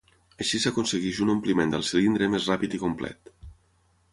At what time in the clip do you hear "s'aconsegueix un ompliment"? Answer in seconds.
0.61-1.75